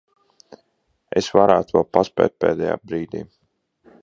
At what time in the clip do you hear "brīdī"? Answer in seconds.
2.89-3.27